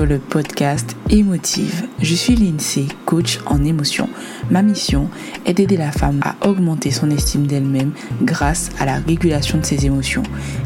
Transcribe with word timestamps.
sur 0.00 0.06
le 0.06 0.18
podcast 0.18 0.96
Émotive. 1.10 1.86
Je 2.00 2.14
suis 2.14 2.34
Lindsay, 2.34 2.86
coach 3.04 3.38
en 3.44 3.62
émotion. 3.62 4.08
Ma 4.50 4.62
mission 4.62 5.10
est 5.44 5.52
d'aider 5.52 5.76
la 5.76 5.92
femme 5.92 6.20
à 6.22 6.36
augmenter 6.48 6.90
son 6.90 7.10
estime 7.10 7.46
d'elle-même 7.46 7.92
grâce 8.22 8.70
à 8.78 8.86
la 8.86 8.94
régulation 8.94 9.58
de 9.58 9.66
ses 9.66 9.84
émotions. 9.84 10.22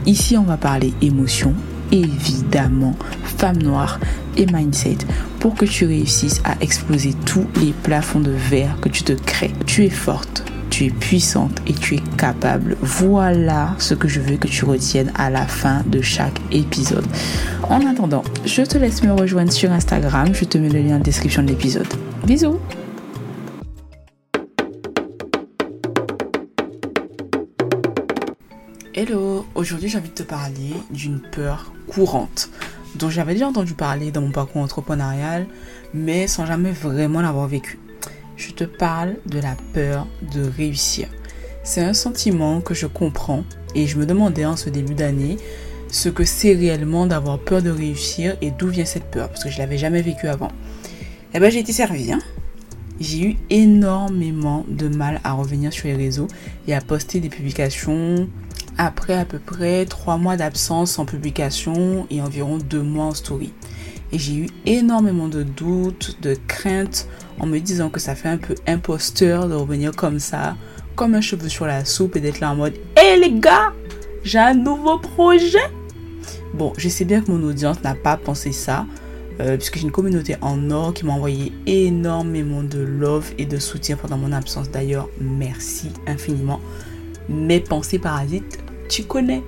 Ici, 0.06 0.38
on 0.38 0.44
va 0.44 0.56
parler 0.56 0.94
émotion, 1.02 1.52
évidemment, 1.90 2.94
femme 3.24 3.60
noire 3.60 3.98
et 4.36 4.46
mindset 4.46 4.98
pour 5.40 5.56
que 5.56 5.64
tu 5.64 5.84
réussisses 5.84 6.40
à 6.44 6.54
exploser 6.60 7.12
tous 7.26 7.46
les 7.60 7.72
plafonds 7.72 8.20
de 8.20 8.30
verre 8.30 8.78
que 8.80 8.88
tu 8.88 9.02
te 9.02 9.14
crées. 9.14 9.52
Tu 9.66 9.84
es 9.84 9.90
forte 9.90 10.44
tu 10.74 10.86
es 10.86 10.90
puissante 10.90 11.62
et 11.68 11.72
tu 11.72 11.94
es 11.94 12.02
capable. 12.18 12.76
Voilà 12.80 13.76
ce 13.78 13.94
que 13.94 14.08
je 14.08 14.18
veux 14.18 14.36
que 14.36 14.48
tu 14.48 14.64
retiennes 14.64 15.12
à 15.14 15.30
la 15.30 15.46
fin 15.46 15.84
de 15.86 16.00
chaque 16.00 16.40
épisode. 16.50 17.06
En 17.62 17.86
attendant, 17.86 18.24
je 18.44 18.62
te 18.62 18.76
laisse 18.76 19.04
me 19.04 19.12
rejoindre 19.12 19.52
sur 19.52 19.70
Instagram. 19.70 20.34
Je 20.34 20.44
te 20.44 20.58
mets 20.58 20.68
le 20.68 20.80
lien 20.80 20.96
en 20.96 20.98
description 20.98 21.44
de 21.44 21.48
l'épisode. 21.48 21.86
Bisous 22.26 22.58
Hello, 28.94 29.46
aujourd'hui 29.54 29.88
j'ai 29.88 29.98
envie 29.98 30.08
de 30.08 30.14
te 30.14 30.24
parler 30.24 30.72
d'une 30.90 31.20
peur 31.20 31.72
courante 31.86 32.50
dont 32.96 33.10
j'avais 33.10 33.34
déjà 33.34 33.46
entendu 33.46 33.74
parler 33.74 34.10
dans 34.10 34.22
mon 34.22 34.32
parcours 34.32 34.62
entrepreneurial, 34.62 35.46
mais 35.92 36.26
sans 36.26 36.46
jamais 36.46 36.72
vraiment 36.72 37.20
l'avoir 37.20 37.46
vécu 37.46 37.78
je 38.36 38.52
te 38.52 38.64
parle 38.64 39.16
de 39.26 39.38
la 39.38 39.56
peur 39.72 40.06
de 40.34 40.42
réussir. 40.42 41.08
C'est 41.62 41.82
un 41.82 41.94
sentiment 41.94 42.60
que 42.60 42.74
je 42.74 42.86
comprends 42.86 43.44
et 43.74 43.86
je 43.86 43.98
me 43.98 44.06
demandais 44.06 44.44
en 44.44 44.56
ce 44.56 44.70
début 44.70 44.94
d'année 44.94 45.36
ce 45.90 46.08
que 46.08 46.24
c'est 46.24 46.54
réellement 46.54 47.06
d'avoir 47.06 47.38
peur 47.38 47.62
de 47.62 47.70
réussir 47.70 48.36
et 48.42 48.50
d'où 48.50 48.68
vient 48.68 48.84
cette 48.84 49.10
peur 49.10 49.28
parce 49.28 49.44
que 49.44 49.50
je 49.50 49.58
l'avais 49.58 49.78
jamais 49.78 50.02
vécu 50.02 50.26
avant. 50.26 50.50
Eh 51.32 51.40
ben 51.40 51.50
j'ai 51.50 51.60
été 51.60 51.72
servi. 51.72 52.12
Hein. 52.12 52.20
j'ai 53.00 53.22
eu 53.24 53.36
énormément 53.50 54.64
de 54.68 54.88
mal 54.88 55.20
à 55.24 55.32
revenir 55.32 55.72
sur 55.72 55.88
les 55.88 55.96
réseaux 55.96 56.28
et 56.68 56.74
à 56.74 56.80
poster 56.80 57.20
des 57.20 57.28
publications 57.28 58.28
après 58.76 59.14
à 59.14 59.24
peu 59.24 59.38
près 59.38 59.86
trois 59.86 60.16
mois 60.16 60.36
d'absence 60.36 60.98
en 60.98 61.04
publication 61.04 62.06
et 62.10 62.20
environ 62.20 62.58
deux 62.58 62.82
mois 62.82 63.06
en 63.06 63.14
story. 63.14 63.52
Et 64.14 64.18
j'ai 64.18 64.34
eu 64.34 64.46
énormément 64.64 65.26
de 65.26 65.42
doutes, 65.42 66.18
de 66.22 66.36
craintes 66.46 67.08
en 67.40 67.46
me 67.46 67.58
disant 67.58 67.90
que 67.90 67.98
ça 67.98 68.14
fait 68.14 68.28
un 68.28 68.36
peu 68.36 68.54
imposteur 68.68 69.48
de 69.48 69.54
revenir 69.54 69.90
comme 69.90 70.20
ça, 70.20 70.56
comme 70.94 71.14
un 71.14 71.20
cheveu 71.20 71.48
sur 71.48 71.66
la 71.66 71.84
soupe 71.84 72.14
et 72.14 72.20
d'être 72.20 72.38
là 72.38 72.52
en 72.52 72.54
mode 72.54 72.74
Hé 72.96 73.16
les 73.16 73.32
gars, 73.32 73.72
j'ai 74.22 74.38
un 74.38 74.54
nouveau 74.54 74.98
projet. 74.98 75.68
Bon, 76.52 76.72
je 76.78 76.88
sais 76.88 77.04
bien 77.04 77.22
que 77.22 77.32
mon 77.32 77.42
audience 77.42 77.82
n'a 77.82 77.96
pas 77.96 78.16
pensé 78.16 78.52
ça, 78.52 78.86
euh, 79.40 79.56
puisque 79.56 79.78
j'ai 79.78 79.82
une 79.82 79.90
communauté 79.90 80.36
en 80.42 80.70
or 80.70 80.94
qui 80.94 81.04
m'a 81.04 81.14
envoyé 81.14 81.52
énormément 81.66 82.62
de 82.62 82.78
love 82.78 83.32
et 83.36 83.46
de 83.46 83.58
soutien 83.58 83.96
pendant 83.96 84.16
mon 84.16 84.30
absence. 84.30 84.70
D'ailleurs, 84.70 85.08
merci 85.20 85.90
infiniment. 86.06 86.60
Mes 87.28 87.58
pensées 87.58 87.98
parasites, 87.98 88.60
tu 88.88 89.02
connais. 89.02 89.42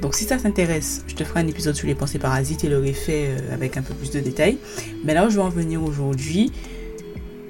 Donc 0.00 0.14
si 0.14 0.24
ça 0.24 0.36
t'intéresse, 0.36 1.04
je 1.06 1.14
te 1.14 1.24
ferai 1.24 1.40
un 1.40 1.46
épisode 1.46 1.74
sur 1.74 1.86
les 1.86 1.94
pensées 1.94 2.18
parasites 2.18 2.64
et 2.64 2.68
leur 2.68 2.84
effet 2.84 3.28
euh, 3.28 3.54
avec 3.54 3.76
un 3.76 3.82
peu 3.82 3.94
plus 3.94 4.10
de 4.10 4.20
détails. 4.20 4.58
Mais 5.04 5.14
là 5.14 5.26
où 5.26 5.30
je 5.30 5.36
veux 5.36 5.42
en 5.42 5.50
venir 5.50 5.82
aujourd'hui, 5.82 6.52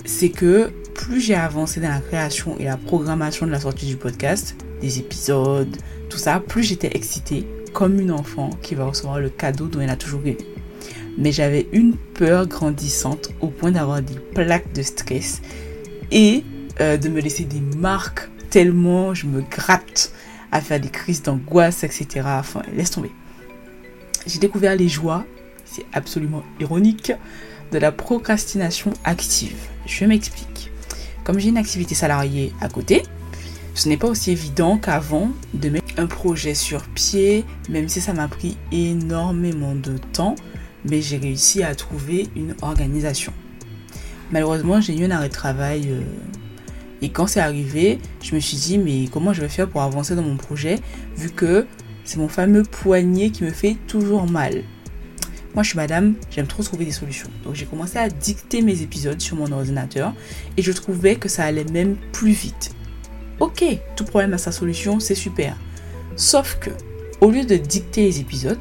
c'est 0.04 0.30
que 0.30 0.70
plus 0.94 1.20
j'ai 1.20 1.34
avancé 1.34 1.80
dans 1.80 1.88
la 1.88 2.00
création 2.00 2.58
et 2.58 2.64
la 2.64 2.76
programmation 2.76 3.46
de 3.46 3.52
la 3.52 3.60
sortie 3.60 3.86
du 3.86 3.96
podcast, 3.96 4.56
des 4.80 4.98
épisodes, 4.98 5.76
tout 6.08 6.18
ça, 6.18 6.40
plus 6.40 6.62
j'étais 6.62 6.90
excitée 6.96 7.46
comme 7.72 8.00
une 8.00 8.10
enfant 8.10 8.50
qui 8.62 8.74
va 8.74 8.86
recevoir 8.86 9.20
le 9.20 9.30
cadeau 9.30 9.66
dont 9.66 9.80
elle 9.80 9.90
a 9.90 9.96
toujours 9.96 10.22
rêvé. 10.22 10.39
Mais 11.16 11.33
j'avais 11.33 11.68
une 11.72 11.94
peur 11.96 12.46
grandissante 12.46 13.30
au 13.40 13.48
point 13.48 13.70
d'avoir 13.70 14.02
des 14.02 14.18
plaques 14.34 14.72
de 14.72 14.83
stress 14.83 15.40
et 16.10 16.42
euh, 16.80 16.96
de 16.96 17.08
me 17.08 17.20
laisser 17.20 17.44
des 17.44 17.60
marques 17.60 18.28
tellement 18.50 19.14
je 19.14 19.27
me 19.27 19.42
gratte 19.42 20.12
à 20.52 20.61
faire 20.61 20.80
des 20.80 20.88
crises 20.88 21.22
d'angoisse, 21.22 21.84
etc. 21.84 22.22
Enfin, 22.24 22.62
laisse 22.74 22.90
tomber. 22.90 23.11
J'ai 24.27 24.38
découvert 24.38 24.77
les 24.77 24.88
joies, 24.88 25.24
c'est 25.64 25.86
absolument 25.92 26.42
ironique, 26.58 27.12
de 27.72 27.78
la 27.78 27.92
procrastination 27.92 28.92
active. 29.05 29.56
Je 29.86 30.05
m'explique. 30.05 30.70
Comme 31.24 31.39
j'ai 31.39 31.50
une 31.50 31.58
activité 31.58 31.94
salariée 31.94 32.52
à 32.60 32.68
côté, 32.68 33.02
ce 33.74 33.89
n'est 33.89 33.96
pas 33.96 34.08
aussi 34.08 34.33
évident 34.33 34.78
qu'avant 34.78 35.30
de 35.55 35.68
mettre 35.68 35.86
un 35.96 36.06
projet 36.06 36.55
sur 36.55 36.83
pied, 36.89 37.44
même 37.68 37.89
si 37.89 38.00
ça 38.00 38.12
m'a 38.12 38.28
pris 38.28 38.56
énormément 38.72 39.74
de 39.74 39.96
temps, 40.12 40.34
mais 40.84 41.00
j'ai 41.00 41.18
réussi 41.18 41.62
à 41.62 41.74
trouver 41.74 42.28
une 42.36 42.55
organisation. 42.62 43.33
Malheureusement, 44.33 44.80
j'ai 44.80 44.98
eu 44.98 45.05
un 45.05 45.10
arrêt 45.10 45.28
de 45.28 45.34
travail 45.34 45.89
euh, 45.89 46.00
et 47.02 47.08
quand 47.11 47.27
c'est 47.27 47.40
arrivé, 47.40 47.98
je 48.22 48.34
me 48.34 48.40
suis 48.40 48.56
dit 48.56 48.78
mais 48.78 49.08
comment 49.11 49.33
je 49.33 49.40
vais 49.40 49.48
faire 49.48 49.68
pour 49.68 49.83
avancer 49.83 50.14
dans 50.14 50.22
mon 50.22 50.36
projet 50.36 50.78
vu 51.16 51.30
que 51.30 51.66
c'est 52.05 52.18
mon 52.18 52.28
fameux 52.28 52.62
poignet 52.62 53.30
qui 53.30 53.44
me 53.44 53.50
fait 53.50 53.77
toujours 53.86 54.27
mal. 54.27 54.64
Moi, 55.55 55.64
je 55.64 55.70
suis 55.70 55.77
madame, 55.77 56.14
j'aime 56.30 56.46
trop 56.46 56.62
trouver 56.62 56.84
des 56.84 56.92
solutions. 56.92 57.28
Donc, 57.44 57.56
j'ai 57.56 57.66
commencé 57.66 57.98
à 57.98 58.08
dicter 58.08 58.62
mes 58.62 58.83
épisodes 58.83 59.20
sur 59.20 59.36
mon 59.36 59.50
ordinateur 59.50 60.12
et 60.56 60.62
je 60.62 60.70
trouvais 60.70 61.16
que 61.16 61.28
ça 61.28 61.44
allait 61.44 61.64
même 61.64 61.96
plus 62.12 62.30
vite. 62.30 62.72
Ok, 63.40 63.64
tout 63.96 64.05
problème 64.05 64.33
a 64.34 64.39
sa 64.39 64.52
solution, 64.52 65.00
c'est 65.00 65.14
super. 65.14 65.56
Sauf 66.14 66.58
que, 66.60 66.70
au 67.20 67.30
lieu 67.30 67.44
de 67.44 67.56
dicter 67.56 68.02
les 68.02 68.20
épisodes, 68.20 68.60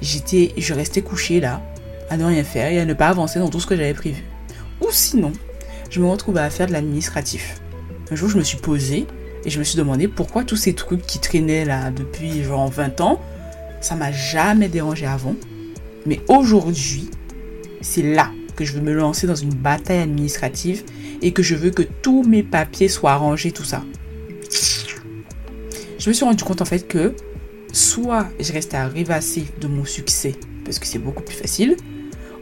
je 0.00 0.74
restais 0.74 1.02
couché 1.02 1.40
là, 1.40 1.60
à 2.08 2.16
ne 2.16 2.24
rien 2.24 2.44
faire 2.44 2.70
et 2.70 2.78
à 2.78 2.84
ne 2.84 2.94
pas 2.94 3.08
avancer 3.08 3.38
dans 3.38 3.48
tout 3.48 3.58
ce 3.58 3.66
que 3.66 3.76
j'avais 3.76 3.94
prévu. 3.94 4.22
Ou 4.80 4.88
sinon, 4.90 5.32
je 5.90 6.00
me 6.00 6.06
retrouvais 6.06 6.40
à 6.40 6.50
faire 6.50 6.68
de 6.68 6.72
l'administratif. 6.72 7.60
Un 8.10 8.16
jour, 8.16 8.28
je 8.28 8.38
me 8.38 8.42
suis 8.42 8.58
posée 8.58 9.06
et 9.44 9.50
je 9.50 9.58
me 9.58 9.64
suis 9.64 9.76
demandé 9.76 10.08
pourquoi 10.08 10.44
tous 10.44 10.56
ces 10.56 10.74
trucs 10.74 11.06
qui 11.06 11.18
traînaient 11.18 11.64
là 11.64 11.90
depuis 11.90 12.42
genre 12.42 12.70
20 12.70 13.00
ans, 13.00 13.20
ça 13.80 13.94
m'a 13.94 14.10
jamais 14.12 14.68
dérangé 14.68 15.06
avant 15.06 15.34
mais 16.08 16.20
aujourd'hui, 16.28 17.10
c'est 17.82 18.02
là 18.02 18.30
que 18.56 18.64
je 18.64 18.72
veux 18.72 18.80
me 18.80 18.94
lancer 18.94 19.26
dans 19.26 19.34
une 19.34 19.52
bataille 19.54 20.00
administrative 20.00 20.82
et 21.20 21.32
que 21.32 21.42
je 21.42 21.54
veux 21.54 21.70
que 21.70 21.82
tous 21.82 22.22
mes 22.22 22.42
papiers 22.42 22.88
soient 22.88 23.16
rangés, 23.16 23.52
tout 23.52 23.64
ça. 23.64 23.84
Je 25.98 26.08
me 26.08 26.14
suis 26.14 26.24
rendu 26.24 26.42
compte 26.44 26.62
en 26.62 26.64
fait 26.64 26.88
que 26.88 27.14
soit 27.72 28.26
je 28.40 28.52
restais 28.52 28.78
à 28.78 28.88
rêvasser 28.88 29.44
de 29.60 29.68
mon 29.68 29.84
succès 29.84 30.34
parce 30.64 30.78
que 30.78 30.86
c'est 30.86 30.98
beaucoup 30.98 31.22
plus 31.22 31.36
facile, 31.36 31.76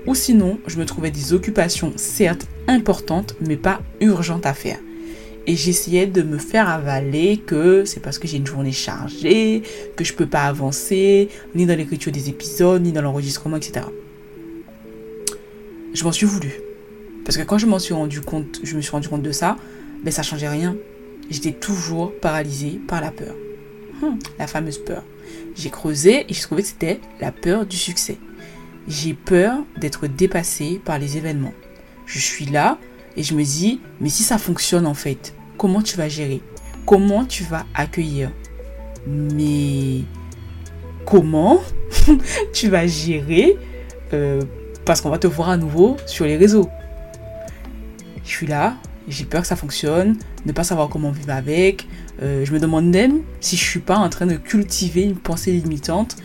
ou 0.06 0.14
sinon 0.14 0.60
je 0.66 0.78
me 0.78 0.84
trouvais 0.84 1.10
des 1.10 1.32
occupations 1.32 1.92
certes 1.96 2.46
importantes 2.68 3.34
mais 3.40 3.56
pas 3.56 3.80
urgentes 4.00 4.46
à 4.46 4.54
faire. 4.54 4.78
Et 5.48 5.54
j'essayais 5.54 6.06
de 6.06 6.22
me 6.22 6.38
faire 6.38 6.68
avaler 6.68 7.36
que 7.36 7.84
c'est 7.84 8.00
parce 8.00 8.18
que 8.18 8.26
j'ai 8.26 8.38
une 8.38 8.46
journée 8.46 8.72
chargée, 8.72 9.62
que 9.94 10.04
je 10.04 10.12
peux 10.12 10.26
pas 10.26 10.42
avancer, 10.42 11.28
ni 11.54 11.66
dans 11.66 11.76
l'écriture 11.76 12.10
des 12.10 12.28
épisodes, 12.28 12.82
ni 12.82 12.90
dans 12.90 13.02
l'enregistrement, 13.02 13.56
etc. 13.56 13.86
Je 15.94 16.04
m'en 16.04 16.12
suis 16.12 16.26
voulu. 16.26 16.50
Parce 17.24 17.36
que 17.36 17.42
quand 17.42 17.58
je 17.58 17.66
m'en 17.66 17.78
suis 17.78 17.94
rendu 17.94 18.20
compte, 18.20 18.60
je 18.62 18.76
me 18.76 18.80
suis 18.80 18.90
rendu 18.90 19.08
compte 19.08 19.22
de 19.22 19.32
ça, 19.32 19.56
ben 20.02 20.10
ça 20.10 20.22
changeait 20.22 20.48
rien. 20.48 20.76
J'étais 21.30 21.52
toujours 21.52 22.12
paralysée 22.20 22.80
par 22.86 23.00
la 23.00 23.10
peur. 23.10 23.34
Hum, 24.02 24.18
la 24.38 24.46
fameuse 24.46 24.78
peur. 24.78 25.02
J'ai 25.56 25.70
creusé 25.70 26.26
et 26.28 26.34
j'ai 26.34 26.42
trouvé 26.42 26.62
que 26.62 26.68
c'était 26.68 27.00
la 27.20 27.32
peur 27.32 27.66
du 27.66 27.76
succès. 27.76 28.18
J'ai 28.88 29.14
peur 29.14 29.58
d'être 29.76 30.06
dépassée 30.06 30.80
par 30.84 30.98
les 30.98 31.16
événements. 31.16 31.54
Je 32.04 32.18
suis 32.18 32.46
là 32.46 32.78
et 33.16 33.22
je 33.22 33.34
me 33.34 33.42
dis, 33.42 33.80
mais 34.00 34.10
si 34.10 34.22
ça 34.22 34.38
fonctionne 34.38 34.86
en 34.86 34.94
fait, 34.94 35.34
comment 35.56 35.82
tu 35.82 35.96
vas 35.96 36.08
gérer? 36.08 36.40
Comment 36.84 37.24
tu 37.24 37.44
vas 37.44 37.64
accueillir? 37.74 38.30
Mais 39.06 40.02
comment 41.04 41.60
tu 42.52 42.68
vas 42.68 42.86
gérer 42.86 43.56
euh, 44.12 44.42
Parce 44.84 45.00
qu'on 45.00 45.10
va 45.10 45.18
te 45.18 45.26
voir 45.26 45.50
à 45.50 45.56
nouveau 45.56 45.96
sur 46.06 46.24
les 46.26 46.36
réseaux? 46.36 46.68
Je 48.24 48.30
suis 48.30 48.46
là, 48.46 48.76
j'ai 49.08 49.24
peur 49.24 49.42
que 49.42 49.46
ça 49.46 49.56
fonctionne, 49.56 50.16
ne 50.44 50.52
pas 50.52 50.64
savoir 50.64 50.88
comment 50.88 51.10
vivre 51.10 51.30
avec. 51.30 51.86
Euh, 52.22 52.44
je 52.44 52.52
me 52.52 52.58
demande 52.58 52.86
même 52.86 53.22
si 53.40 53.56
je 53.56 53.64
suis 53.64 53.80
pas 53.80 53.96
en 53.96 54.08
train 54.08 54.26
de 54.26 54.36
cultiver 54.36 55.02
une 55.02 55.16
pensée 55.16 55.52
limitante 55.52 56.16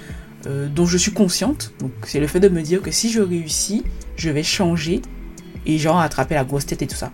euh, 0.47 0.67
dont 0.67 0.85
je 0.85 0.97
suis 0.97 1.11
consciente. 1.11 1.73
C'est 2.05 2.19
le 2.19 2.27
fait 2.27 2.39
de 2.39 2.49
me 2.49 2.61
dire 2.61 2.81
que 2.81 2.91
si 2.91 3.11
je 3.11 3.21
réussis, 3.21 3.83
je 4.15 4.29
vais 4.29 4.43
changer 4.43 5.01
et 5.65 5.77
genre 5.77 5.99
attraper 5.99 6.35
la 6.35 6.43
grosse 6.43 6.65
tête 6.65 6.81
et 6.81 6.87
tout 6.87 6.95
ça. 6.95 7.11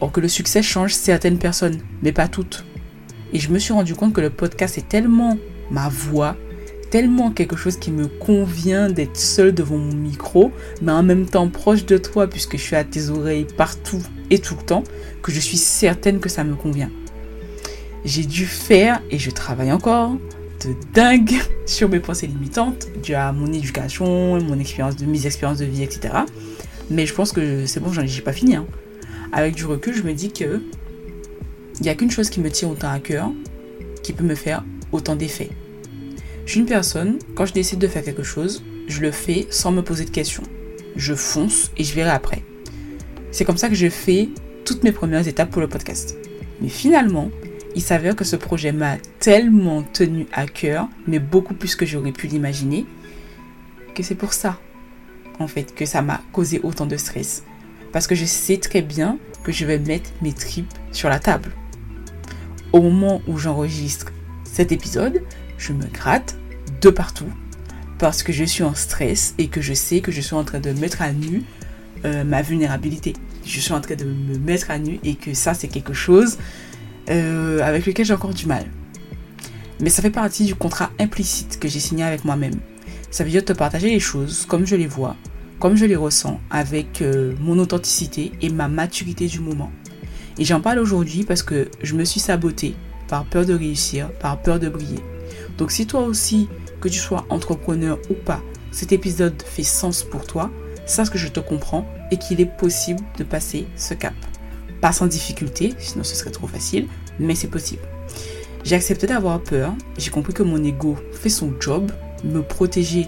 Or 0.00 0.12
que 0.12 0.20
le 0.20 0.28
succès 0.28 0.62
change 0.62 0.92
certaines 0.92 1.38
personnes, 1.38 1.78
mais 2.02 2.12
pas 2.12 2.28
toutes. 2.28 2.64
Et 3.32 3.38
je 3.38 3.50
me 3.50 3.58
suis 3.58 3.72
rendu 3.72 3.94
compte 3.94 4.12
que 4.12 4.20
le 4.20 4.30
podcast 4.30 4.78
est 4.78 4.88
tellement 4.88 5.38
ma 5.70 5.88
voix, 5.88 6.36
tellement 6.90 7.30
quelque 7.30 7.56
chose 7.56 7.76
qui 7.78 7.90
me 7.90 8.06
convient 8.06 8.88
d'être 8.88 9.16
seul 9.16 9.52
devant 9.52 9.78
mon 9.78 9.94
micro, 9.94 10.52
mais 10.82 10.92
en 10.92 11.02
même 11.02 11.26
temps 11.26 11.48
proche 11.48 11.84
de 11.84 11.98
toi 11.98 12.28
puisque 12.28 12.56
je 12.56 12.62
suis 12.62 12.76
à 12.76 12.84
tes 12.84 13.08
oreilles 13.10 13.46
partout 13.56 14.02
et 14.30 14.38
tout 14.38 14.54
le 14.58 14.64
temps, 14.64 14.84
que 15.22 15.32
je 15.32 15.40
suis 15.40 15.56
certaine 15.56 16.20
que 16.20 16.28
ça 16.28 16.44
me 16.44 16.54
convient. 16.54 16.90
J'ai 18.04 18.22
dû 18.22 18.46
faire, 18.46 19.02
et 19.10 19.18
je 19.18 19.30
travaille 19.30 19.72
encore, 19.72 20.16
de 20.64 20.74
dingue 20.94 21.34
sur 21.66 21.88
mes 21.88 22.00
pensées 22.00 22.28
limitantes, 22.28 22.86
dû 23.02 23.14
à 23.14 23.32
mon 23.32 23.52
éducation, 23.52 24.40
mon 24.40 24.58
expérience 24.58 24.96
de 24.96 25.06
mes 25.06 25.26
expériences 25.26 25.58
de 25.58 25.64
vie, 25.64 25.82
etc. 25.82 26.14
Mais 26.88 27.06
je 27.06 27.14
pense 27.14 27.32
que 27.32 27.66
c'est 27.66 27.80
bon, 27.80 27.92
j'en 27.92 28.02
ai 28.02 28.20
pas 28.20 28.32
fini. 28.32 28.54
Hein. 28.54 28.66
Avec 29.32 29.54
du 29.54 29.64
recul, 29.66 29.94
je 29.94 30.02
me 30.02 30.12
dis 30.12 30.32
que 30.32 30.62
il 31.78 31.82
n'y 31.82 31.88
a 31.88 31.94
qu'une 31.94 32.10
chose 32.10 32.30
qui 32.30 32.40
me 32.40 32.50
tient 32.50 32.68
autant 32.68 32.90
à 32.90 33.00
cœur, 33.00 33.30
qui 34.02 34.12
peut 34.12 34.24
me 34.24 34.34
faire 34.34 34.64
autant 34.92 35.14
d'effets. 35.14 35.50
Je 36.46 36.52
suis 36.52 36.60
une 36.60 36.66
personne, 36.66 37.18
quand 37.34 37.44
je 37.44 37.52
décide 37.52 37.78
de 37.78 37.88
faire 37.88 38.02
quelque 38.02 38.22
chose, 38.22 38.64
je 38.88 39.00
le 39.00 39.10
fais 39.10 39.46
sans 39.50 39.72
me 39.72 39.82
poser 39.82 40.04
de 40.04 40.10
questions. 40.10 40.44
Je 40.94 41.14
fonce 41.14 41.70
et 41.76 41.84
je 41.84 41.92
verrai 41.92 42.10
après. 42.10 42.42
C'est 43.30 43.44
comme 43.44 43.58
ça 43.58 43.68
que 43.68 43.74
je 43.74 43.88
fais 43.88 44.28
toutes 44.64 44.84
mes 44.84 44.92
premières 44.92 45.26
étapes 45.28 45.50
pour 45.50 45.60
le 45.60 45.68
podcast. 45.68 46.16
Mais 46.62 46.68
finalement, 46.68 47.30
il 47.74 47.82
s'avère 47.82 48.16
que 48.16 48.24
ce 48.24 48.36
projet 48.36 48.72
m'a 48.72 48.96
tellement 49.18 49.82
tenu 49.82 50.26
à 50.32 50.46
cœur, 50.46 50.88
mais 51.06 51.18
beaucoup 51.18 51.52
plus 51.52 51.76
que 51.76 51.84
j'aurais 51.84 52.12
pu 52.12 52.26
l'imaginer, 52.26 52.86
que 53.94 54.02
c'est 54.02 54.14
pour 54.14 54.32
ça, 54.32 54.58
en 55.38 55.46
fait, 55.46 55.74
que 55.74 55.84
ça 55.84 56.00
m'a 56.00 56.22
causé 56.32 56.60
autant 56.62 56.86
de 56.86 56.96
stress. 56.96 57.42
Parce 57.96 58.06
que 58.06 58.14
je 58.14 58.26
sais 58.26 58.58
très 58.58 58.82
bien 58.82 59.18
que 59.42 59.52
je 59.52 59.64
vais 59.64 59.78
mettre 59.78 60.10
mes 60.20 60.34
tripes 60.34 60.70
sur 60.92 61.08
la 61.08 61.18
table. 61.18 61.50
Au 62.74 62.82
moment 62.82 63.22
où 63.26 63.38
j'enregistre 63.38 64.12
cet 64.44 64.70
épisode, 64.70 65.22
je 65.56 65.72
me 65.72 65.86
gratte 65.86 66.36
de 66.82 66.90
partout 66.90 67.32
parce 67.98 68.22
que 68.22 68.34
je 68.34 68.44
suis 68.44 68.64
en 68.64 68.74
stress 68.74 69.34
et 69.38 69.48
que 69.48 69.62
je 69.62 69.72
sais 69.72 70.02
que 70.02 70.12
je 70.12 70.20
suis 70.20 70.34
en 70.34 70.44
train 70.44 70.60
de 70.60 70.72
mettre 70.72 71.00
à 71.00 71.10
nu 71.10 71.42
euh, 72.04 72.22
ma 72.22 72.42
vulnérabilité. 72.42 73.14
Je 73.46 73.60
suis 73.60 73.72
en 73.72 73.80
train 73.80 73.94
de 73.94 74.04
me 74.04 74.36
mettre 74.40 74.70
à 74.70 74.78
nu 74.78 75.00
et 75.02 75.14
que 75.14 75.32
ça 75.32 75.54
c'est 75.54 75.68
quelque 75.68 75.94
chose 75.94 76.36
euh, 77.08 77.62
avec 77.62 77.86
lequel 77.86 78.04
j'ai 78.04 78.12
encore 78.12 78.34
du 78.34 78.44
mal. 78.44 78.66
Mais 79.80 79.88
ça 79.88 80.02
fait 80.02 80.10
partie 80.10 80.44
du 80.44 80.54
contrat 80.54 80.90
implicite 80.98 81.58
que 81.58 81.66
j'ai 81.66 81.80
signé 81.80 82.04
avec 82.04 82.26
moi-même. 82.26 82.60
Ça 83.10 83.24
veut 83.24 83.30
dire 83.30 83.42
te 83.42 83.54
partager 83.54 83.88
les 83.88 84.00
choses 84.00 84.44
comme 84.44 84.66
je 84.66 84.76
les 84.76 84.86
vois, 84.86 85.16
comme 85.58 85.76
je 85.76 85.84
les 85.84 85.96
ressens, 85.96 86.40
avec 86.50 87.02
euh, 87.02 87.34
mon 87.40 87.58
authenticité 87.58 88.32
et 88.42 88.50
ma 88.50 88.68
maturité 88.68 89.26
du 89.26 89.40
moment. 89.40 89.70
Et 90.38 90.44
j'en 90.44 90.60
parle 90.60 90.78
aujourd'hui 90.78 91.24
parce 91.24 91.42
que 91.42 91.68
je 91.82 91.94
me 91.94 92.04
suis 92.04 92.20
sabotée 92.20 92.74
par 93.08 93.24
peur 93.24 93.46
de 93.46 93.54
réussir, 93.54 94.10
par 94.20 94.40
peur 94.42 94.58
de 94.58 94.68
briller. 94.68 95.00
Donc 95.58 95.70
si 95.70 95.86
toi 95.86 96.02
aussi, 96.02 96.48
que 96.80 96.88
tu 96.88 96.98
sois 96.98 97.24
entrepreneur 97.30 97.98
ou 98.10 98.14
pas, 98.14 98.42
cet 98.70 98.92
épisode 98.92 99.40
fait 99.42 99.62
sens 99.62 100.02
pour 100.02 100.26
toi, 100.26 100.50
sache 100.84 101.10
que 101.10 101.18
je 101.18 101.28
te 101.28 101.40
comprends 101.40 101.86
et 102.10 102.18
qu'il 102.18 102.40
est 102.40 102.56
possible 102.58 103.00
de 103.18 103.24
passer 103.24 103.66
ce 103.76 103.94
cap. 103.94 104.14
Pas 104.80 104.92
sans 104.92 105.06
difficulté, 105.06 105.74
sinon 105.78 106.04
ce 106.04 106.14
serait 106.14 106.30
trop 106.30 106.46
facile, 106.46 106.86
mais 107.18 107.34
c'est 107.34 107.48
possible. 107.48 107.82
J'ai 108.64 108.74
accepté 108.74 109.06
d'avoir 109.06 109.42
peur, 109.42 109.74
j'ai 109.96 110.10
compris 110.10 110.34
que 110.34 110.42
mon 110.42 110.62
ego 110.62 110.96
fait 111.12 111.28
son 111.28 111.54
job, 111.60 111.90
me 112.24 112.42
protéger 112.42 113.06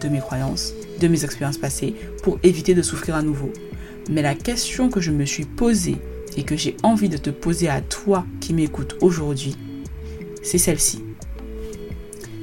de 0.00 0.08
mes 0.08 0.18
croyances, 0.18 0.72
de 1.00 1.08
mes 1.08 1.24
expériences 1.24 1.58
passées, 1.58 1.94
pour 2.22 2.38
éviter 2.42 2.74
de 2.74 2.82
souffrir 2.82 3.14
à 3.14 3.22
nouveau. 3.22 3.52
Mais 4.10 4.22
la 4.22 4.34
question 4.34 4.88
que 4.88 5.00
je 5.00 5.10
me 5.10 5.24
suis 5.24 5.44
posée 5.44 5.96
et 6.36 6.42
que 6.42 6.56
j'ai 6.56 6.76
envie 6.82 7.08
de 7.08 7.16
te 7.16 7.30
poser 7.30 7.68
à 7.68 7.80
toi 7.80 8.24
qui 8.40 8.54
m'écoutes 8.54 8.96
aujourd'hui, 9.00 9.56
c'est 10.42 10.58
celle-ci. 10.58 11.02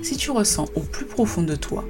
Si 0.01 0.17
tu 0.17 0.31
ressens 0.31 0.65
au 0.75 0.81
plus 0.81 1.05
profond 1.05 1.43
de 1.43 1.55
toi 1.55 1.85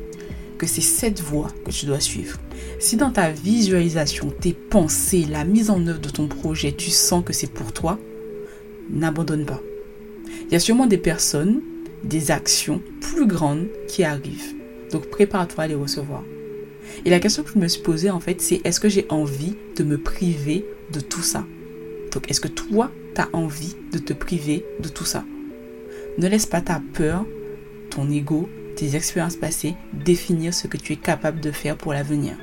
que 0.58 0.68
c'est 0.68 0.82
cette 0.82 1.22
voie 1.22 1.50
que 1.66 1.72
tu 1.72 1.88
dois 1.88 2.00
suivre, 2.00 2.38
si 2.80 2.98
dans 2.98 3.12
ta 3.12 3.32
visualisation, 3.32 4.30
tes 4.30 4.54
pensées, 4.54 5.26
la 5.30 5.46
mise 5.46 5.70
en 5.70 5.88
œuvre 5.88 6.00
de 6.00 6.10
ton 6.10 6.28
projet, 6.28 6.72
tu 6.72 6.92
sens 6.92 7.24
que 7.26 7.34
c'est 7.34 7.52
pour 7.52 7.74
toi, 7.74 7.98
n'abandonne 8.90 9.46
pas. 9.46 9.62
Il 10.46 10.54
y 10.54 10.56
a 10.56 10.60
sûrement 10.60 10.86
des 10.86 10.98
personnes, 10.98 11.62
des 12.04 12.30
actions 12.30 12.82
plus 13.02 13.26
grandes 13.26 13.68
qui 13.88 14.04
arrivent. 14.04 14.54
Donc 14.92 15.08
prépare-toi 15.10 15.64
à 15.64 15.68
les 15.68 15.76
recevoir. 15.76 16.24
Et 17.06 17.10
la 17.10 17.20
question 17.20 17.44
que 17.44 17.52
je 17.54 17.60
me 17.60 17.68
suis 17.68 17.82
posée 17.82 18.10
en 18.10 18.20
fait, 18.20 18.42
c'est 18.42 18.62
est-ce 18.64 18.80
que 18.80 18.90
j'ai 18.90 19.06
envie 19.10 19.56
de 19.76 19.84
me 19.84 19.98
priver 19.98 20.66
de 20.92 21.00
tout 21.00 21.22
ça? 21.22 21.46
Donc 22.12 22.30
est-ce 22.30 22.42
que 22.42 22.48
toi, 22.48 22.92
tu 23.16 23.22
as 23.22 23.30
envie 23.34 23.76
de 23.92 23.98
te 23.98 24.14
priver 24.14 24.66
de 24.80 24.90
tout 24.90 25.06
ça? 25.06 25.24
Ne 26.18 26.28
laisse 26.28 26.46
pas 26.46 26.62
ta 26.62 26.82
peur, 26.94 27.26
ton 27.90 28.10
ego, 28.10 28.48
tes 28.76 28.96
expériences 28.96 29.36
passées 29.36 29.76
définir 29.94 30.54
ce 30.54 30.68
que 30.68 30.78
tu 30.78 30.94
es 30.94 30.98
capable 30.98 31.40
de 31.40 31.52
faire 31.52 31.78
pour 31.78 31.94
l'avenir. 31.94 32.36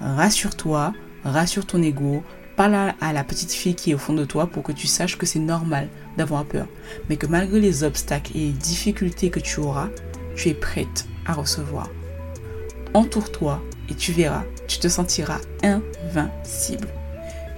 Rassure-toi, 0.00 0.94
rassure 1.24 1.66
ton 1.66 1.82
ego, 1.82 2.22
parle 2.56 2.94
à 3.00 3.12
la 3.12 3.24
petite 3.24 3.52
fille 3.52 3.74
qui 3.74 3.90
est 3.90 3.94
au 3.94 3.98
fond 3.98 4.14
de 4.14 4.24
toi 4.24 4.46
pour 4.46 4.62
que 4.62 4.72
tu 4.72 4.86
saches 4.86 5.18
que 5.18 5.26
c'est 5.26 5.38
normal 5.38 5.88
d'avoir 6.16 6.44
peur, 6.44 6.66
mais 7.08 7.16
que 7.16 7.26
malgré 7.26 7.60
les 7.60 7.84
obstacles 7.84 8.32
et 8.34 8.46
les 8.46 8.52
difficultés 8.52 9.30
que 9.30 9.40
tu 9.40 9.60
auras, 9.60 9.88
tu 10.36 10.48
es 10.48 10.54
prête 10.54 11.06
à 11.26 11.34
recevoir. 11.34 11.90
Entoure-toi 12.94 13.62
et 13.88 13.94
tu 13.94 14.12
verras, 14.12 14.44
tu 14.66 14.78
te 14.78 14.88
sentiras 14.88 15.40
invincible. 15.62 16.88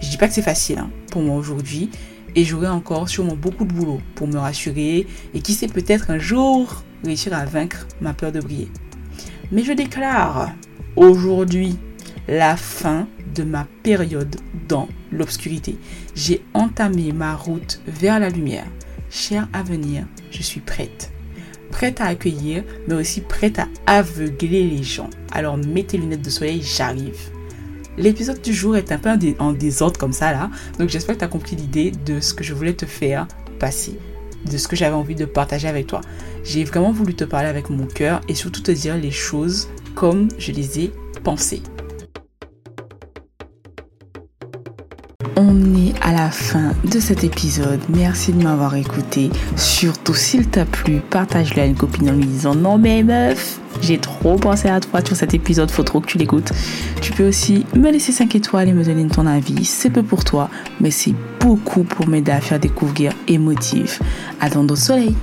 Je 0.00 0.11
dis 0.11 0.17
pas 0.17 0.29
que 0.29 0.34
c'est 0.34 0.43
facile 0.43 0.79
hein, 0.79 0.90
pour 1.11 1.23
moi 1.23 1.37
aujourd'hui 1.37 1.90
et 2.34 2.44
j'aurai 2.44 2.69
encore 2.69 3.08
sûrement 3.08 3.37
beaucoup 3.37 3.64
de 3.64 3.73
boulot 3.73 4.00
pour 4.14 4.26
me 4.26 4.38
rassurer 4.38 5.06
et 5.34 5.40
qui 5.40 5.55
sait 5.55 5.69
peut-être 5.69 6.11
un 6.11 6.19
jour 6.19 6.82
réussir 7.05 7.34
à 7.34 7.44
vaincre 7.44 7.87
ma 8.00 8.14
peur 8.14 8.32
de 8.32 8.40
briller. 8.40 8.69
Mais 9.50 9.64
je 9.64 9.73
déclare 9.73 10.52
aujourd'hui 10.96 11.78
la 12.28 12.56
fin 12.56 13.08
de 13.35 13.43
ma 13.43 13.67
période 13.82 14.37
dans 14.69 14.88
l'obscurité. 15.11 15.76
J'ai 16.14 16.43
entamé 16.55 17.12
ma 17.12 17.35
route 17.35 17.81
vers 17.87 18.19
la 18.19 18.28
lumière. 18.28 18.67
Cher 19.11 19.49
avenir, 19.52 20.06
je 20.31 20.43
suis 20.43 20.61
prête. 20.61 21.12
Prête 21.82 22.00
à 22.00 22.06
accueillir, 22.06 22.62
mais 22.87 22.94
aussi 22.94 23.23
prête 23.23 23.58
à 23.58 23.67
aveugler 23.87 24.62
les 24.62 24.84
gens. 24.84 25.11
Alors 25.32 25.56
mets 25.56 25.82
tes 25.82 25.99
lunettes 25.99 26.23
de 26.23 26.31
soleil, 26.31 26.62
j'arrive. 26.62 27.19
L'épisode 27.99 28.40
du 28.40 28.55
jour 28.55 28.76
est 28.76 28.93
un 28.93 28.99
peu 28.99 29.11
en 29.40 29.52
désordre 29.52 29.99
comme 29.99 30.12
ça 30.12 30.31
là, 30.31 30.49
donc 30.79 30.90
j'espère 30.90 31.17
que 31.17 31.19
tu 31.19 31.25
as 31.25 31.29
compris 31.29 31.56
l'idée 31.56 31.90
de 31.90 32.20
ce 32.20 32.34
que 32.34 32.44
je 32.44 32.55
voulais 32.55 32.75
te 32.75 32.87
faire 32.87 33.26
passer, 33.58 33.99
de 34.49 34.58
ce 34.58 34.69
que 34.69 34.76
j'avais 34.76 34.94
envie 34.94 35.17
de 35.17 35.25
partager 35.25 35.67
avec 35.67 35.88
toi. 35.88 36.02
J'ai 36.44 36.62
vraiment 36.62 36.93
voulu 36.93 37.17
te 37.17 37.25
parler 37.25 37.49
avec 37.49 37.69
mon 37.69 37.87
cœur 37.87 38.20
et 38.28 38.37
surtout 38.37 38.62
te 38.62 38.70
dire 38.70 38.96
les 38.96 39.11
choses 39.11 39.69
comme 39.96 40.28
je 40.38 40.52
les 40.52 40.78
ai 40.78 40.93
pensées. 41.25 41.62
Est 45.52 45.93
à 46.00 46.12
la 46.12 46.31
fin 46.31 46.72
de 46.82 46.99
cet 46.99 47.25
épisode. 47.25 47.80
Merci 47.90 48.32
de 48.32 48.42
m'avoir 48.42 48.75
écouté. 48.75 49.28
Surtout, 49.54 50.14
s'il 50.14 50.49
t'a 50.49 50.64
plu, 50.64 51.00
partage-le 51.11 51.61
à 51.61 51.66
une 51.66 51.75
copine 51.75 52.09
en 52.09 52.14
lui 52.14 52.25
disant 52.25 52.54
Non, 52.54 52.78
mais 52.78 53.02
meuf, 53.02 53.61
j'ai 53.82 53.99
trop 53.99 54.37
pensé 54.37 54.68
à 54.68 54.80
toi 54.80 55.04
sur 55.04 55.14
cet 55.14 55.35
épisode, 55.35 55.71
faut 55.71 55.82
trop 55.82 56.00
que 56.00 56.06
tu 56.06 56.16
l'écoutes. 56.16 56.52
Tu 57.02 57.12
peux 57.12 57.28
aussi 57.28 57.66
me 57.76 57.90
laisser 57.90 58.12
5 58.12 58.35
étoiles 58.35 58.68
et 58.68 58.73
me 58.73 58.82
donner 58.82 59.06
ton 59.09 59.26
avis. 59.26 59.66
C'est 59.66 59.90
peu 59.90 60.02
pour 60.02 60.25
toi, 60.25 60.49
mais 60.80 60.90
c'est 60.90 61.14
beaucoup 61.38 61.82
pour 61.82 62.09
m'aider 62.09 62.32
à 62.32 62.40
faire 62.40 62.59
découvrir 62.59 63.12
Émotive. 63.28 63.99
À 64.40 64.49
d'autres 64.49 64.76
soleils. 64.76 65.14